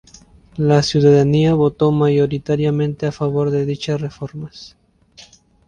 La 0.57 0.81
ciudadanía 0.81 1.53
votó 1.53 1.91
mayoritariamente 1.91 3.05
a 3.05 3.11
favor 3.11 3.51
de 3.51 3.67
dichas 3.67 4.01
reformas. 4.01 4.75